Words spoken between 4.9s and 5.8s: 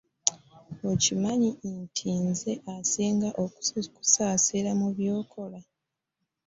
by'okola.